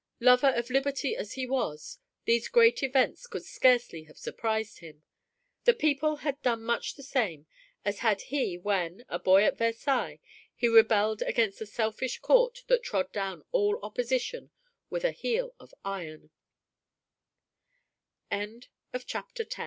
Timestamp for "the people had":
5.65-6.41